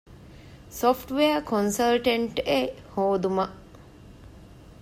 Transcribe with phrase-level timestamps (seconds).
[0.79, 3.57] ސޮފްޓްވެއަރ ކޮންސަލްޓެންޓް އެއް ހޯދުމަށް